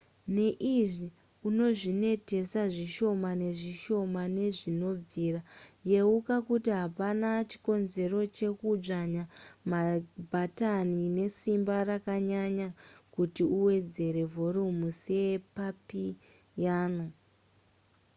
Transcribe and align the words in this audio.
neizvi 0.35 1.07
unozvinetesa 1.47 2.61
zvishoma 2.75 3.29
nezvishoma 3.43 4.21
sezvinobvira 4.35 5.41
yeuka 5.91 6.35
kuti 6.49 6.69
hapana 6.81 7.29
chikonzero 7.49 8.19
chekudzvanya 8.35 9.23
mabhatani 9.71 11.01
nesimba 11.17 11.75
rakanyanya 11.89 12.67
kuti 13.15 13.41
uwedzere 13.57 14.21
vhorumu 14.33 14.87
sepapiyano 15.01 17.05